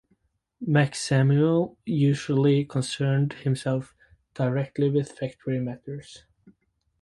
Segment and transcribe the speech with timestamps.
[0.65, 3.93] Max Samuel usually concerned himself
[4.33, 6.23] directly with factory matters.